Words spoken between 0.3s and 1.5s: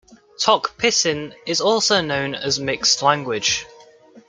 Tok Pisin